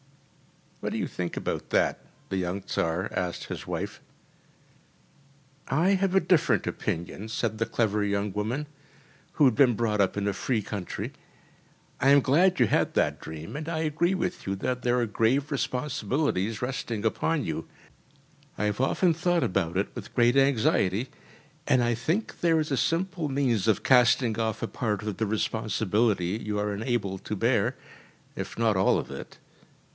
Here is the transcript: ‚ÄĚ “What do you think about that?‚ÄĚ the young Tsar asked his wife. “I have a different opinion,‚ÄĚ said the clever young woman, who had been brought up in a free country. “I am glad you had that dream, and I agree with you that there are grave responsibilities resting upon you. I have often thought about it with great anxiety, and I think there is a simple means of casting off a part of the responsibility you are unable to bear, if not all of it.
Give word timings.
‚ÄĚ 0.77 0.83
“What 0.85 0.93
do 0.93 0.97
you 0.97 1.05
think 1.05 1.37
about 1.37 1.69
that?‚ÄĚ 1.69 2.07
the 2.29 2.37
young 2.37 2.63
Tsar 2.63 3.07
asked 3.13 3.43
his 3.43 3.67
wife. 3.67 4.01
“I 5.67 5.89
have 5.89 6.15
a 6.15 6.19
different 6.19 6.65
opinion,‚ÄĚ 6.65 7.29
said 7.29 7.59
the 7.59 7.67
clever 7.67 8.03
young 8.03 8.33
woman, 8.33 8.65
who 9.33 9.45
had 9.45 9.53
been 9.53 9.75
brought 9.75 10.01
up 10.01 10.17
in 10.17 10.27
a 10.27 10.33
free 10.33 10.63
country. 10.63 11.13
“I 11.99 12.09
am 12.09 12.19
glad 12.21 12.59
you 12.59 12.65
had 12.65 12.95
that 12.95 13.21
dream, 13.21 13.55
and 13.55 13.69
I 13.69 13.81
agree 13.81 14.15
with 14.15 14.47
you 14.47 14.55
that 14.55 14.81
there 14.81 14.99
are 14.99 15.05
grave 15.05 15.51
responsibilities 15.51 16.63
resting 16.63 17.05
upon 17.05 17.43
you. 17.45 17.67
I 18.57 18.63
have 18.65 18.81
often 18.81 19.13
thought 19.13 19.43
about 19.43 19.77
it 19.77 19.89
with 19.93 20.15
great 20.15 20.35
anxiety, 20.35 21.09
and 21.67 21.83
I 21.83 21.93
think 21.93 22.39
there 22.39 22.59
is 22.59 22.71
a 22.71 22.77
simple 22.77 23.29
means 23.29 23.67
of 23.67 23.83
casting 23.83 24.39
off 24.39 24.63
a 24.63 24.67
part 24.67 25.03
of 25.03 25.17
the 25.17 25.27
responsibility 25.27 26.41
you 26.43 26.57
are 26.57 26.73
unable 26.73 27.19
to 27.19 27.35
bear, 27.35 27.75
if 28.35 28.57
not 28.57 28.75
all 28.75 28.97
of 28.97 29.11
it. 29.11 29.37